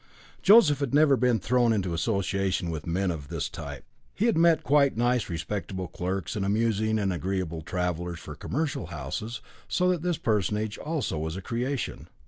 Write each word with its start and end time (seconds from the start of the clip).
Joseph 0.41 0.79
had 0.79 0.95
never 0.95 1.15
been 1.15 1.37
thrown 1.37 1.71
into 1.71 1.93
association 1.93 2.71
with 2.71 2.87
men 2.87 3.11
of 3.11 3.25
quite 3.27 3.29
this 3.29 3.49
type. 3.49 3.85
He 4.15 4.25
had 4.25 4.35
met 4.35 4.63
nice 4.97 5.29
respectable 5.29 5.87
clerks 5.87 6.35
and 6.35 6.43
amusing 6.43 6.97
and 6.97 7.13
agreeable 7.13 7.61
travellers 7.61 8.19
for 8.19 8.33
commercial 8.33 8.87
houses, 8.87 9.41
so 9.67 9.89
that 9.91 10.01
this 10.01 10.17
personage 10.17 10.79
also 10.79 11.19
was 11.19 11.35
a 11.37 11.41
creation. 11.43 12.07